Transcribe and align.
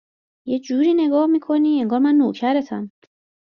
یه 0.47 0.59
جوری 0.59 0.93
نگاه 0.93 1.27
می 1.27 1.39
کنی 1.39 1.81
انگار 1.81 1.99
من 1.99 2.15
نوکرتم 2.15 2.91